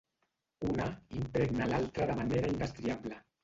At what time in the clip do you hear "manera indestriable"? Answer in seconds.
2.23-3.25